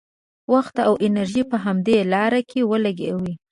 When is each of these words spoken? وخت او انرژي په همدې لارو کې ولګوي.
وخت 0.53 0.75
او 0.87 0.93
انرژي 1.07 1.43
په 1.51 1.57
همدې 1.65 1.97
لارو 2.13 2.41
کې 2.49 2.67
ولګوي. 2.71 3.33